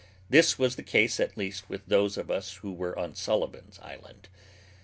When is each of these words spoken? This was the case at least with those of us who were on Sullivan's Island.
This 0.31 0.57
was 0.57 0.77
the 0.77 0.81
case 0.81 1.19
at 1.19 1.37
least 1.37 1.69
with 1.69 1.85
those 1.85 2.17
of 2.17 2.31
us 2.31 2.55
who 2.55 2.73
were 2.73 2.97
on 2.97 3.13
Sullivan's 3.13 3.77
Island. 3.83 4.29